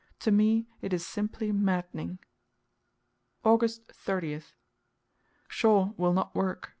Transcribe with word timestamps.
To 0.21 0.31
me 0.31 0.67
it 0.81 0.93
is 0.93 1.05
simply 1.05 1.51
maddening. 1.51 2.17
August 3.45 3.87
30th. 3.89 4.53
Shaw 5.47 5.91
will 5.95 6.11
not 6.13 6.33
work. 6.33 6.69